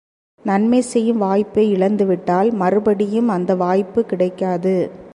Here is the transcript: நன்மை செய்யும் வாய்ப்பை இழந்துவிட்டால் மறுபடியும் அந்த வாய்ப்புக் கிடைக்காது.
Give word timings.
நன்மை 0.43 0.81
செய்யும் 0.81 1.17
வாய்ப்பை 1.17 1.69
இழந்துவிட்டால் 1.69 2.51
மறுபடியும் 2.51 3.27
அந்த 3.27 3.55
வாய்ப்புக் 3.55 4.09
கிடைக்காது. 4.09 4.91